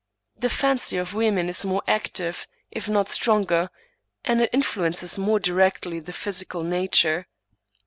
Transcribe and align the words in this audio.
The 0.35 0.49
fancy 0.49 0.97
of 0.97 1.13
women 1.13 1.47
is 1.47 1.63
more 1.63 1.83
active, 1.87 2.47
if 2.71 2.89
not 2.89 3.07
stronger, 3.07 3.69
and 4.25 4.41
it 4.41 4.51
influ 4.51 4.89
ences 4.89 5.19
more 5.19 5.39
directly 5.39 5.99
the 5.99 6.11
physical 6.11 6.63
nature. 6.63 7.27